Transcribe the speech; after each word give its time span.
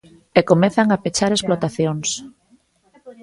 E 0.39 0.41
comezan 0.51 0.87
a 0.95 1.01
pechar 1.03 1.31
explotacións. 1.33 2.09